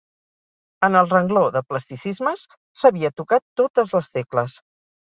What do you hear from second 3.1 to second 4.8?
tocar totes les tecles.